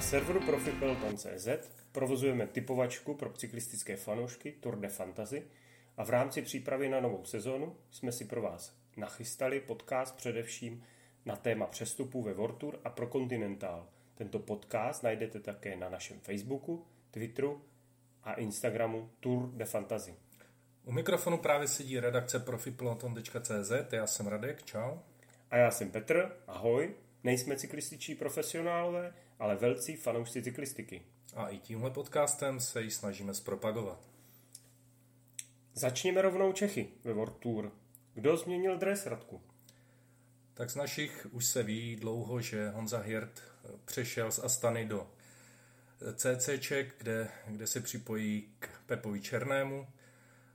[0.00, 1.48] Na serveru profipel.cz
[1.92, 5.42] provozujeme typovačku pro cyklistické fanoušky Tour de Fantasy
[5.96, 10.82] a v rámci přípravy na novou sezónu jsme si pro vás nachystali podcast především
[11.24, 13.88] na téma přestupů ve Vortur a pro Continental.
[14.14, 17.62] Tento podcast najdete také na našem Facebooku, Twitteru
[18.24, 20.14] a Instagramu Tour de Fantasy.
[20.84, 24.96] U mikrofonu právě sedí redakce profipeloton.cz, já jsem Radek, čau.
[25.50, 26.94] A já jsem Petr, ahoj.
[27.24, 31.02] Nejsme cyklističtí profesionálové, ale velcí fanoušci cyklistiky.
[31.36, 34.08] A i tímhle podcastem se ji snažíme zpropagovat.
[35.74, 37.72] Začněme rovnou Čechy ve World Tour.
[38.14, 39.42] Kdo změnil dres, Radku?
[40.54, 43.42] Tak z našich už se ví dlouho, že Honza Hirt
[43.84, 45.10] přešel z Astany do
[46.14, 49.86] CCček, kde, kde se připojí k Pepovi Černému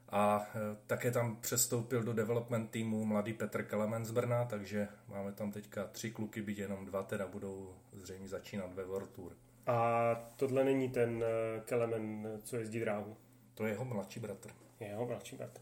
[0.10, 5.32] a e, také tam přestoupil do development týmu mladý Petr Kelemen z Brna, takže máme
[5.32, 9.32] tam teďka tři kluky, byť jenom dva teda budou zřejmě začínat ve World Tour.
[9.68, 13.18] A tohle není ten e, Kelemen, co jezdí dráhu?
[13.54, 14.50] To je jeho mladší bratr.
[14.80, 15.62] Je jeho mladší bratr.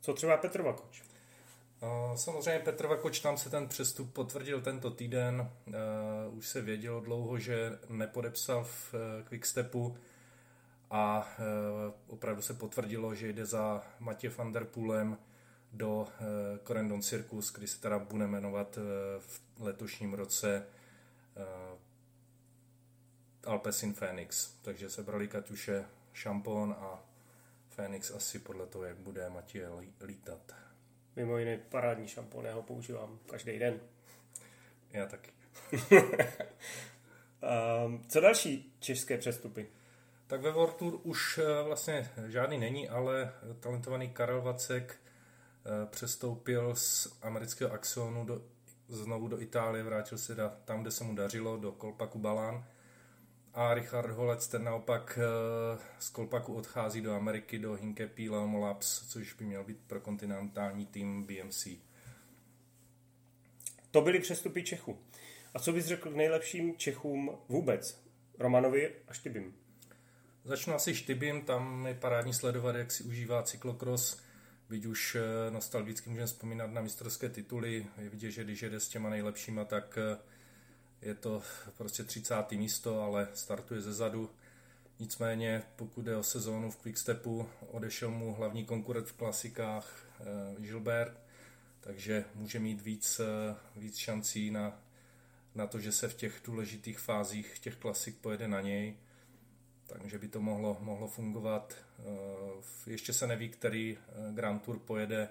[0.00, 1.02] Co třeba Petr Vakoč?
[2.14, 5.50] Samozřejmě Petr Vakoč tam se ten přestup potvrdil tento týden.
[6.30, 8.94] Už se vědělo dlouho, že nepodepsal v
[9.24, 9.96] Quickstepu
[10.90, 15.18] a uh, opravdu se potvrdilo, že jde za Matě van der Poolem
[15.72, 16.06] do uh,
[16.66, 18.82] Corendon Circus, kdy se teda bude jmenovat uh,
[19.20, 20.66] v letošním roce
[23.44, 24.54] Alpecin Phoenix.
[24.62, 27.04] Takže se brali Kaťuše Šampon a
[27.68, 29.66] Phoenix asi podle toho, jak bude Matěj
[30.04, 30.54] lítat.
[31.16, 33.80] Mimo jiné parádní šampon, já ho používám každý den.
[34.92, 35.30] Já taky.
[37.86, 39.66] um, co další české přestupy?
[40.34, 46.74] Tak ve World Tour už eh, vlastně žádný není, ale talentovaný Karel Vacek eh, přestoupil
[46.74, 48.42] z amerického Axionu do,
[48.88, 52.66] znovu do Itálie, vrátil se da, tam, kde se mu dařilo, do Kolpaku Balán
[53.52, 59.08] a Richard Holec ten naopak eh, z Kolpaku odchází do Ameriky, do Hinkepy Leomo Labs,
[59.08, 61.68] což by měl být pro kontinentální tým BMC.
[63.90, 64.98] To byly přestupy Čechů.
[65.54, 68.04] A co bys řekl k nejlepším Čechům vůbec?
[68.38, 69.63] Romanovi a Štybim.
[70.46, 74.20] Začnu asi Štybim, tam je parádní sledovat, jak si užívá cyklokros.
[74.68, 78.88] Byť už eh, nostalgicky můžeme vzpomínat na mistrovské tituly, je vidět, že když jede s
[78.88, 80.18] těma nejlepšíma, tak eh,
[81.02, 81.42] je to
[81.76, 82.50] prostě 30.
[82.50, 84.30] místo, ale startuje ze zadu.
[84.98, 90.24] Nicméně, pokud je o sezónu v Quickstepu, odešel mu hlavní konkurent v klasikách eh,
[90.60, 91.20] Gilbert,
[91.80, 93.20] takže může mít víc,
[93.76, 94.82] víc šancí na,
[95.54, 98.96] na to, že se v těch důležitých fázích těch klasik pojede na něj.
[99.86, 101.74] Takže by to mohlo, mohlo fungovat.
[101.98, 103.98] Eh, ještě se neví, který
[104.32, 105.28] Grand Tour pojede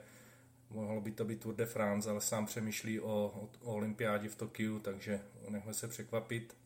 [0.74, 4.36] mohlo by to být Tour de France, ale sám přemýšlí o, o, o olympiádě v
[4.36, 6.58] Tokiu, takže nechme se překvapit.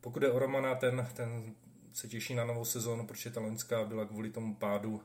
[0.00, 1.54] Pokud je o Romana, ten, ten
[1.92, 5.02] se těší na novou sezónu, protože ta loňská byla kvůli tomu pádu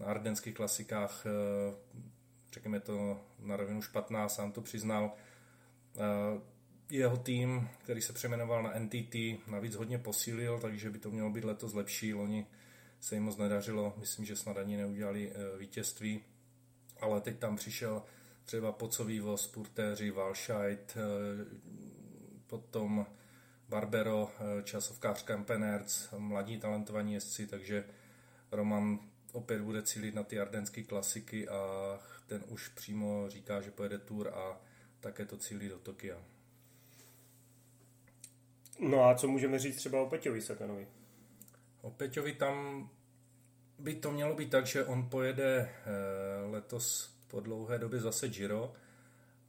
[0.00, 1.74] na ardenských klasikách, eh,
[2.52, 5.12] řekněme to na rovinu špatná, sám to přiznal.
[6.90, 9.14] Eh, jeho tým, který se přeměnoval na NTT,
[9.46, 12.14] navíc hodně posílil, takže by to mělo být letos lepší.
[12.14, 12.46] Loni
[13.00, 16.22] se jim moc nedařilo, myslím, že snad ani neudělali eh, vítězství
[17.00, 18.02] ale teď tam přišel
[18.44, 21.44] třeba Pocový voz, Purtéři, Valscheid, eh,
[22.46, 23.06] potom
[23.68, 27.84] Barbero, eh, časovkář Kempenerc, mladí talentovaní jezdci, takže
[28.52, 28.98] Roman
[29.32, 31.60] opět bude cílit na ty ardenské klasiky a
[32.26, 34.60] ten už přímo říká, že pojede tour a
[35.00, 36.35] také to cílí do Tokia.
[38.78, 40.88] No a co můžeme říct třeba o Peťovi Sakanovi?
[41.80, 42.88] O Peťovi tam
[43.78, 48.72] by to mělo být tak, že on pojede eh, letos po dlouhé době zase Giro.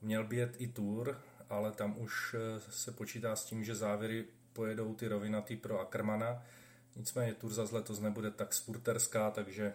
[0.01, 1.17] Měl by jet i Tour,
[1.49, 6.43] ale tam už eh, se počítá s tím, že závěry pojedou ty rovinatý pro Ackermana.
[6.95, 9.73] Nicméně Tour zase letos nebude tak spurterská, takže,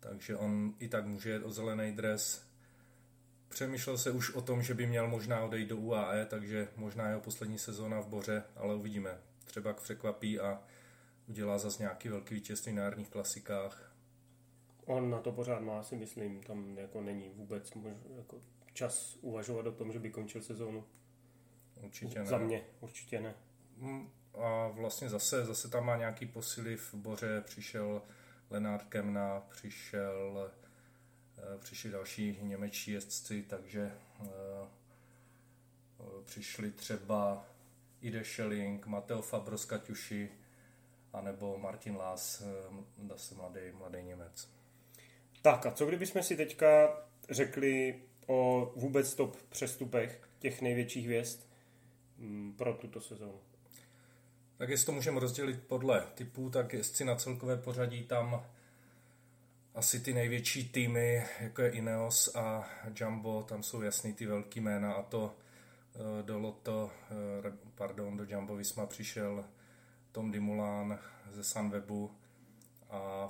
[0.00, 2.46] takže on i tak může jet o zelený dres.
[3.48, 7.20] Přemýšlel se už o tom, že by měl možná odejít do UAE, takže možná jeho
[7.20, 9.18] poslední sezóna v Boře, ale uvidíme.
[9.44, 10.62] Třeba překvapí a
[11.28, 13.92] udělá zase nějaký velký vítězství na jarních klasikách.
[14.84, 18.40] On na to pořád má, si myslím, tam jako není vůbec mož, jako
[18.72, 20.84] čas uvažovat o tom, že by končil sezónu.
[21.82, 22.26] Určitě ne.
[22.26, 23.34] Za mě určitě ne.
[23.76, 28.02] Mm, a vlastně zase, zase tam má nějaký posily v Boře, přišel
[28.50, 30.50] Lenard Kemna, přišel,
[31.58, 34.28] přišli další němečtí jezdci, takže uh,
[36.24, 37.46] přišli třeba
[38.00, 40.28] Ide Schelling, Mateo Fabro z Kaťuši,
[41.12, 44.48] anebo Martin Lás, eh, zase mladý, mladý Němec.
[45.42, 46.88] Tak a co kdybychom si teďka
[47.30, 51.46] řekli o vůbec top přestupech těch největších hvězd?
[52.18, 53.40] mm, pro tuto sezónu.
[54.56, 58.46] Tak jestli to můžeme rozdělit podle typů, tak jezdci na celkové pořadí tam
[59.76, 62.68] asi ty největší týmy, jako je Ineos a
[63.00, 65.34] Jumbo, tam jsou jasný ty velký jména a to
[65.94, 66.90] eh, do Lotto,
[67.46, 69.44] eh, pardon, do Jumbo Visma přišel
[70.12, 70.98] Tom Dimulan
[71.32, 72.10] ze Sunwebu
[72.90, 73.28] a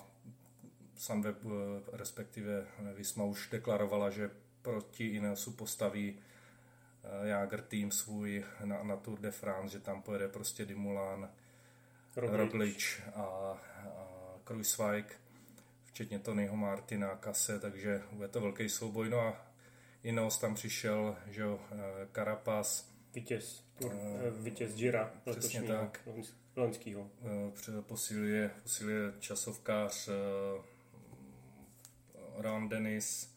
[0.97, 1.49] Sunweb, eh,
[1.93, 4.31] respektive Visma už deklarovala, že
[4.63, 6.19] proti Ineosu postaví
[7.23, 11.31] Jager tým svůj na, na Tour de France, že tam pojede prostě Dimulan,
[12.17, 13.59] Roglič a, a
[14.45, 15.21] Kruiswijk
[15.97, 19.11] včetně Tonyho Martina, Kase, takže bude to velký souboj.
[19.11, 19.47] No a
[20.03, 22.93] Ineos tam přišel, že jo, eh, Carapaz.
[23.15, 23.93] Vítěz, uh,
[24.41, 26.09] vítěz Gira přesně tak.
[26.57, 27.11] loňskýho.
[27.81, 30.09] Posiluje, posiluje časovkář
[32.35, 33.35] Ron Dennis,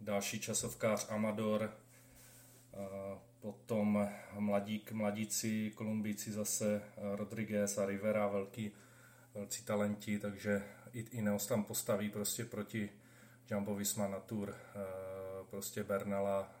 [0.00, 1.76] další časovkář Amador,
[3.40, 4.08] potom
[4.38, 8.72] mladík, mladíci, Kolumbíci zase Rodriguez a Rivera, velký,
[9.34, 10.62] velcí talenti, takže
[10.92, 12.90] Ineos tam postaví prostě proti
[13.50, 14.80] Jumbo Visma na Tour eh,
[15.50, 16.52] prostě Bernala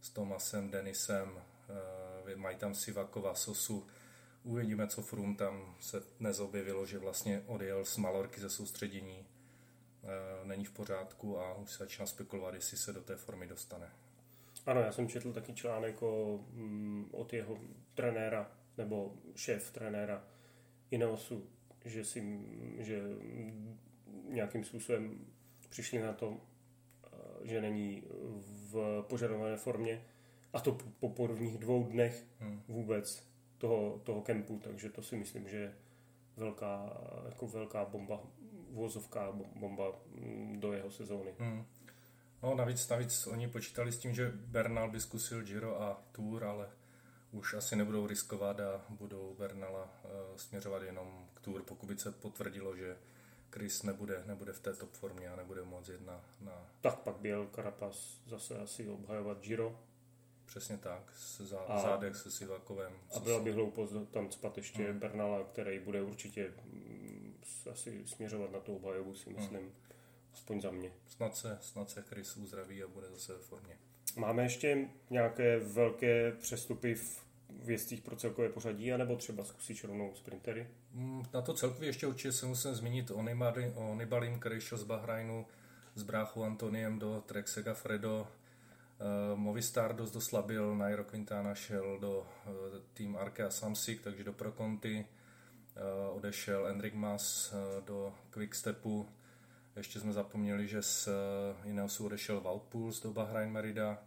[0.00, 1.42] s Tomasem, Denisem,
[2.28, 3.86] eh, mají tam Sivakova, Sosu,
[4.42, 9.26] uvidíme, co Frum tam se dnes objevilo, že vlastně odjel z Malorky ze soustředění,
[10.02, 13.92] eh, není v pořádku a už se začíná spekulovat, jestli se do té formy dostane.
[14.66, 17.58] Ano, já jsem četl taky článek o, mm, od jeho
[17.94, 20.24] trenéra, nebo šéf trenéra
[20.90, 21.50] Ineosu,
[21.84, 22.40] že, si,
[22.78, 23.02] že
[24.28, 25.26] nějakým způsobem
[25.68, 26.36] přišli na to,
[27.04, 28.02] eh, že není
[28.72, 30.02] v požadované formě
[30.52, 32.62] a to po prvních dvou dnech hmm.
[32.68, 33.26] vůbec
[33.58, 35.74] toho, toho kempu, takže to si myslím, že je
[36.36, 38.20] velká, jako velká bomba,
[38.70, 41.34] vozovká bomba mm, do jeho sezóny.
[41.38, 41.64] Hmm.
[42.42, 46.68] No navíc, navíc oni počítali s tím, že Bernal by zkusil Giro a Tour, ale
[47.34, 52.12] už asi nebudou riskovat a budou Bernala uh, směřovat jenom k Tour, pokud by se
[52.12, 52.96] potvrdilo, že
[53.50, 56.70] Chris nebude, nebude v té top formě a nebude moc jedna na...
[56.80, 59.80] Tak pak byl Carapaz zase asi obhajovat Giro.
[60.46, 62.92] Přesně tak, se zá, a, zádech se Sivakovem.
[63.16, 64.98] A byla by hloupost tam spat ještě hmm.
[64.98, 67.34] Bernala, který bude určitě mm,
[67.70, 69.60] asi směřovat na tu obhajovu, si myslím.
[69.60, 69.72] Hmm.
[70.32, 70.92] Aspoň za mě.
[71.08, 73.78] Snad se, snad se Chris uzdraví a bude zase v formě.
[74.16, 77.24] Máme ještě nějaké velké přestupy v
[77.64, 80.68] věcích pro celkové pořadí, anebo třeba zkusit rovnou sprintery?
[80.92, 84.78] Mm, na to celkově ještě určitě se musím zmínit o, Nibali, o Nibalim, který šel
[84.78, 85.46] z Bahrajnu
[85.94, 88.28] s bráchou Antoniem do Trek Fredo.
[89.32, 92.24] Uh, Movistar dost doslabil, Nairo Quintana šel do uh,
[92.94, 95.06] tým Arkea Samsic, takže do Proconti.
[96.10, 97.54] Uh, odešel Enric Mas
[97.86, 99.08] do Quickstepu.
[99.76, 103.98] Ještě jsme zapomněli, že z uh, Ineosu odešel Woutpuls do Bahrain Merida.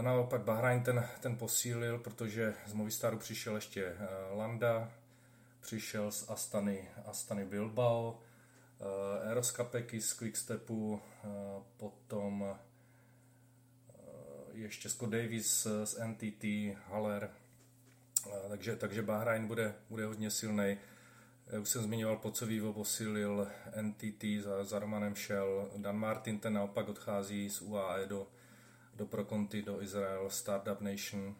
[0.00, 4.92] Naopak Bahrain ten, ten posílil, protože z Movistaru přišel ještě eh, Landa,
[5.60, 8.20] přišel z Astany, Astany Bilbao,
[8.80, 11.28] eh, Eros Kapeky z Quickstepu, eh,
[11.76, 12.58] potom
[14.52, 16.44] ještě Scott Davis z NTT,
[16.86, 17.30] Haller,
[18.48, 20.78] takže, takže Bahrain bude, bude hodně silný.
[21.58, 23.48] Už jsem zmiňoval, Pocovývo posílil
[23.80, 28.26] NTT, za, za Romanem šel, Dan Martin ten naopak odchází z UAE do,
[28.94, 31.36] do Proconti, do Izrael, Startup Nation,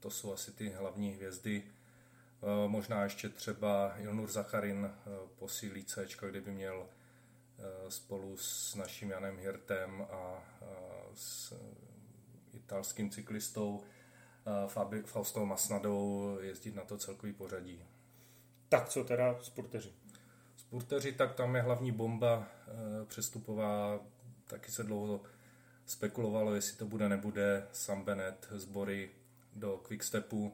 [0.00, 1.62] to jsou asi ty hlavní hvězdy.
[1.64, 6.86] Eh, možná ještě třeba Ilnur Zacharin eh, posílí C, kdyby měl
[7.58, 10.44] eh, spolu s naším Janem Hirtem a
[11.14, 11.54] s
[12.52, 13.82] italským cyklistou
[15.04, 17.84] Faustou Masnadou jezdit na to celkový pořadí.
[18.72, 19.92] Tak co teda sporteři?
[20.56, 22.48] Sporteři, tak tam je hlavní bomba
[23.06, 24.00] přestupová,
[24.46, 25.20] taky se dlouho
[25.86, 27.66] spekulovalo, jestli to bude, nebude.
[27.72, 29.10] Sam Bennett, sbory
[29.56, 30.52] do Quickstepu.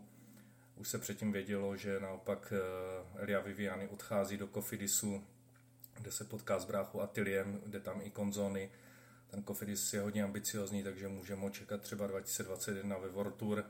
[0.76, 5.24] Už se předtím vědělo, že naopak eh, Elia Viviani odchází do Kofidisu,
[6.00, 8.70] kde se potká s bráchu Atiliem, kde tam i konzony.
[9.30, 13.64] Ten Kofidis je hodně ambiciozní, takže můžeme očekat třeba 2021 ve World Tour.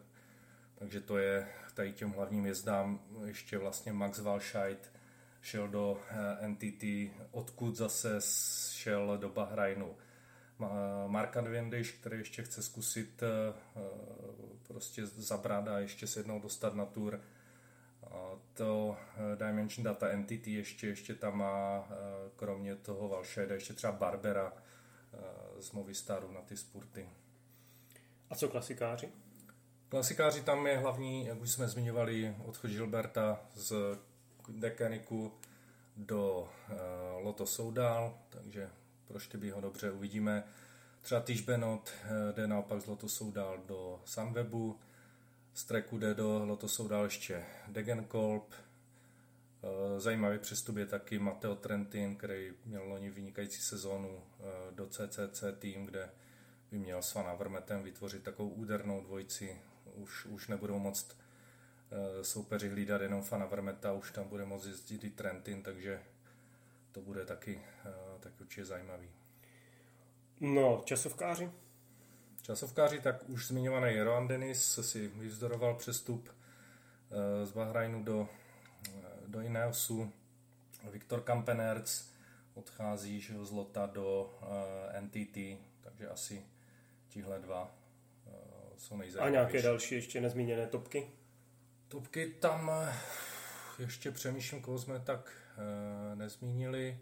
[0.78, 4.92] Takže to je tady těm hlavním jezdám ještě vlastně Max Walscheid
[5.42, 6.85] šel do eh, NTT,
[7.30, 8.20] odkud zase
[8.73, 9.97] šel do Bahrajnu
[11.06, 13.26] Marka Dvěndyš, který ještě chce zkusit eh,
[13.76, 13.80] eh,
[14.62, 17.20] prostě zabrat a ještě se jednou dostat na tour.
[18.54, 18.97] To
[19.32, 21.88] eh, Dimension Data Entity ještě, ještě tam má,
[22.37, 24.52] kromě toho Valšeda, ještě třeba Barbera
[25.58, 27.08] z Movistaru na ty sporty.
[28.30, 29.12] A co klasikáři?
[29.88, 33.99] Klasikáři tam je hlavní, jak už jsme zmiňovali, odchod Gilberta z
[34.49, 35.33] Dekaniku
[35.97, 38.71] do uh, Loto Soudal, takže
[39.37, 40.45] by ho dobře, uvidíme.
[41.02, 44.78] Třeba Týž Benot eh, jde naopak z Lotusou dál do Sunwebu,
[45.54, 48.54] Z treku jde do Loto dál ještě Degenkolb,
[49.62, 55.45] Eh, zajímavý přestup je taky Matteo Trentin, který měl loni vynikající sezónu eh, do CCC
[55.59, 56.11] tým, kde
[56.71, 59.61] by měl s Van Avermetem vytvořit takovou údernou dvojici.
[59.98, 61.16] Už, už nebudou moct
[61.90, 66.02] eh, soupeři hlídat jenom Van Avermeta, už tam bude moct jezdit i Trentin, takže
[66.92, 67.60] to bude taky,
[68.20, 69.10] taky určitě zajímavý.
[70.40, 71.50] No, časovkáři?
[72.42, 76.30] Časovkáři, tak už zmiňovaný Rohan Dennis si vyvzdoroval přestup
[77.44, 78.28] z Bahrajnu do
[79.28, 80.12] do Ineosu.
[80.90, 82.04] Viktor Kampenerc
[82.54, 84.38] odchází že, z Lota do
[84.92, 86.46] eh, NTT, takže asi
[87.08, 87.77] tihle dva
[88.78, 89.37] jsou nejzajímavější.
[89.37, 91.11] A nějaké další ještě nezmíněné topky?
[91.88, 92.88] Topky tam uh,
[93.78, 97.00] ještě přemýšlím, koho jsme tak uh, nezmínili.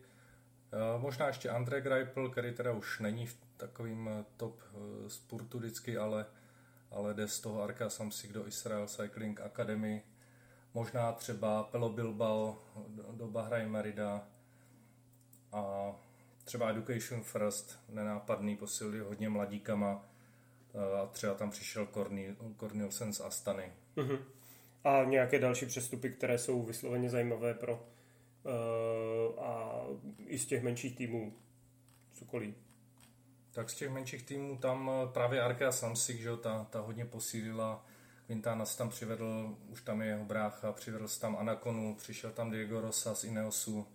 [0.96, 5.98] Uh, možná ještě André Greipel, který teda už není v takovým top uh, sportu vždycky,
[5.98, 6.26] ale,
[6.90, 10.02] ale jde z toho Arka Samsik do Israel Cycling Academy,
[10.74, 12.62] možná třeba Pelo Bilbao
[13.12, 14.28] do Bahrain Merida
[15.52, 15.92] a
[16.44, 20.04] třeba Education First, nenápadný, posilil hodně mladíkama
[21.02, 21.88] a třeba tam přišel
[22.56, 23.72] Cornelsen z Astany.
[23.96, 24.18] Uh-huh.
[24.84, 29.82] A nějaké další přestupy, které jsou vysloveně zajímavé pro uh, a
[30.26, 31.36] i z těch menších týmů
[32.12, 32.54] cokoliv.
[33.52, 37.86] Tak z těch menších týmů tam právě Arkea Samsik, že ta, ta hodně posílila
[38.26, 42.50] Quintana se tam přivedl, už tam je jeho brácha, přivedl se tam Anakonu, přišel tam
[42.50, 43.86] Diego Rosa z Ineosu,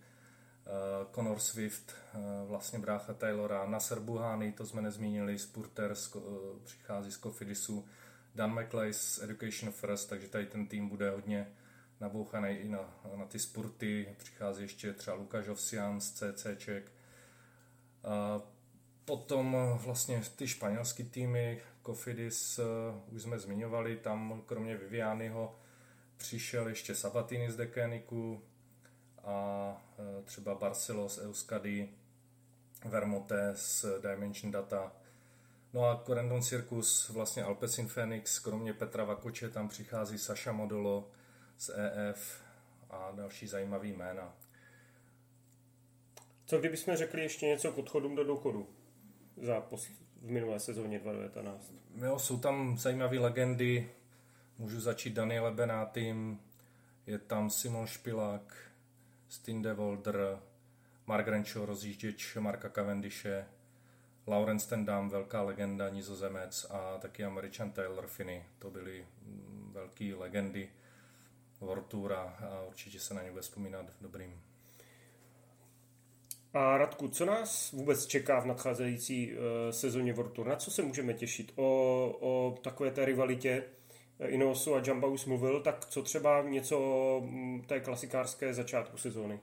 [1.14, 6.22] Conor Swift, uh, vlastně brácha Taylora, Nasser Buhani, to jsme nezmínili, Spurter z, uh,
[6.64, 7.88] přichází z Cofidisu,
[8.34, 11.52] Dan McLeay z Education First, takže tady ten tým bude hodně
[12.00, 14.16] nabouchaný i na, na ty spurty.
[14.18, 16.92] Přichází ještě třeba Lukáš Ovsian z CCček.
[18.04, 18.42] Uh,
[19.04, 25.58] potom vlastně ty španělské týmy, Kofidis uh, už jsme zmiňovali, tam kromě Vivianiho
[26.16, 28.42] přišel ještě Sabatini z Dekeniku
[29.24, 31.88] a uh, třeba Barcelos, Euskadi,
[32.84, 34.92] Vermote z Dimension Data.
[35.72, 41.10] No a Corendon Circus, vlastně Alpecin Phoenix, kromě Petra Vakoče, tam přichází Saša Modolo
[41.58, 42.42] z EF
[42.90, 44.34] a další zajímavý jména.
[46.46, 48.68] Co kdybychom řekli ještě něco k odchodům do důchodu?
[49.42, 51.72] Za posl- v minulé sezóně 2019.
[51.96, 53.90] Jo, jsou tam zajímavé legendy.
[54.58, 56.40] Můžu začít Daniele Benátým,
[57.06, 58.71] je tam Simon Špilák,
[59.32, 60.38] Stinde Volder,
[61.06, 63.46] Mark Renshaw, rozjížděč Marka Cavendishe,
[64.26, 68.44] Lawrence Tendam, velká legenda, nizozemec a taky američan Taylor Finney.
[68.58, 70.70] To byly mm, velké legendy
[71.60, 74.40] World a určitě se na ně bude vzpomínat dobrým.
[76.54, 80.46] A Radku, co nás vůbec čeká v nadcházející uh, sezóně World Tour?
[80.46, 81.52] Na co se můžeme těšit?
[81.56, 81.64] O,
[82.20, 83.81] o takové té rivalitě eh,
[84.26, 89.40] Inosu a Jamba už mluvil, tak co třeba něco mm, té klasikářské začátku sezóny?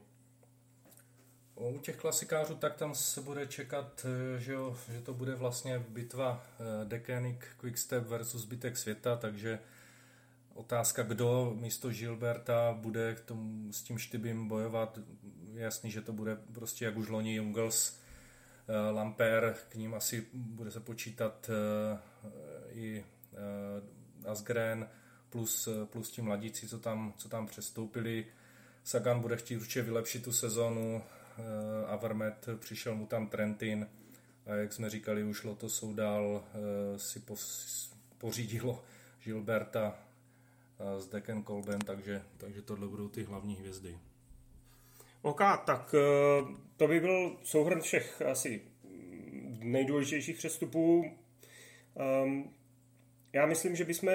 [1.56, 5.80] U těch klasikářů tak tam se bude čekat, eh, že, jo, že to bude vlastně
[5.90, 6.46] bitva
[6.84, 9.60] Decanic Quickstep versus zbytek světa, takže
[10.60, 15.00] otázka, kdo místo Gilberta bude k tomu, s tím štybím bojovat,
[15.54, 18.00] jasný, že to bude prostě jak už loni Jungels,
[18.68, 22.00] eh, Lamper, k ním asi bude se počítat eh,
[22.72, 24.90] i eh, Asgren
[25.30, 28.26] plus, plus ti mladíci, co tam, co tam přestoupili.
[28.84, 31.04] Sagan bude chtít určitě vylepšit tu sezonu,
[31.88, 33.88] Avermet, přišel mu tam Trentin,
[34.46, 36.44] a jak jsme říkali, už Loto Soudal
[36.98, 37.24] si
[38.18, 38.84] pořídilo
[39.24, 39.96] Gilberta
[40.98, 43.98] s Decken Kolben, takže, takže tohle budou ty hlavní hvězdy.
[45.22, 46.44] OK, tak eh,
[46.78, 48.62] to by byl souhrn všech asi
[49.60, 51.06] nejdůležitějších přestupů.
[52.24, 52.54] Um,
[53.34, 54.14] já myslím, že bychom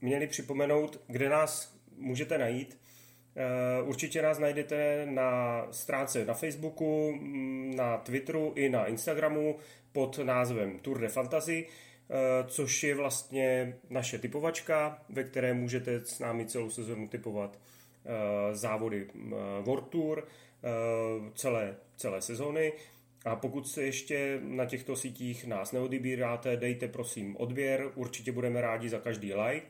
[0.00, 2.78] měli připomenout, kde nás můžete najít.
[3.82, 9.56] Uh, určitě nás najdete na stránce na Facebooku, mm, na Twitteru i na Instagramu
[9.92, 16.18] pod názvem Tour de Fantasy, uh, což je vlastně naše typovačka, ve které můžete s
[16.18, 19.06] námi celou sezonu typovat uh, závody
[19.62, 20.26] World Tour.
[20.66, 22.72] Eh, celé, celé sezóny.
[23.26, 28.88] A pokud se ještě na těchto sítích nás neodebíráte, dejte prosím odběr, určitě budeme rádi
[28.88, 29.66] za každý like.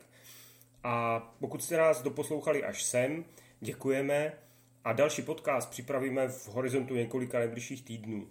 [0.83, 3.25] A pokud jste nás doposlouchali až sem,
[3.59, 4.33] děkujeme
[4.83, 8.27] a další podcast připravíme v horizontu několika nejbližších týdnů.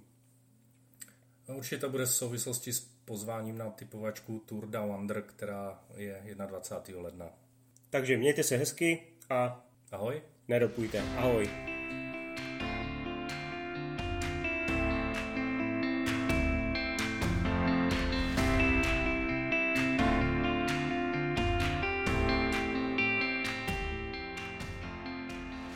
[1.48, 6.34] No, určitě to bude v souvislosti s pozváním na typovačku Tour Down Under, která je
[6.46, 7.02] 21.
[7.02, 7.30] ledna.
[7.90, 10.22] Takže mějte se hezky a ahoj.
[10.48, 11.00] Nedopujte.
[11.00, 11.75] Ahoj.